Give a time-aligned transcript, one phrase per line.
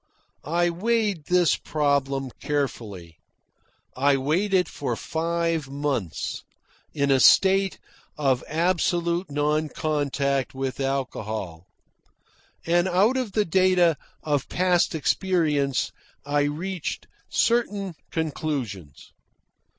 [0.49, 3.19] I weighed this problem carefully.
[3.95, 6.43] I weighed it for five months,
[6.91, 7.77] in a state
[8.17, 11.67] of absolute non contact with alcohol.
[12.65, 15.91] And out of the data of past experience,
[16.25, 19.11] I reached certain conclusions.